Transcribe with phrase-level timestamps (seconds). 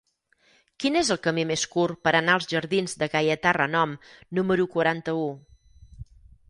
[0.83, 3.95] Quin és el camí més curt per anar als jardins de Gaietà Renom
[4.41, 5.31] número quaranta-u?